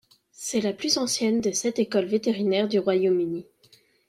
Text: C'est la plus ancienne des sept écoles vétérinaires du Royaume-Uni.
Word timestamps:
C'est 0.33 0.61
la 0.61 0.73
plus 0.73 0.97
ancienne 0.97 1.41
des 1.41 1.53
sept 1.53 1.77
écoles 1.77 2.07
vétérinaires 2.07 2.67
du 2.67 2.79
Royaume-Uni. 2.79 3.45